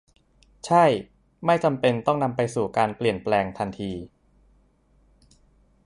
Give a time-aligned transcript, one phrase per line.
[0.65, 0.85] ใช่
[1.45, 3.91] ไม่จำเป็นต้องนำไปสู่การเปลี่ยนแปลงทันที